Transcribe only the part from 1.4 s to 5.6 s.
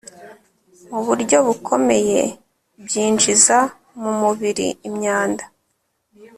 bukomeye Byinjiza mu mubiri imyanda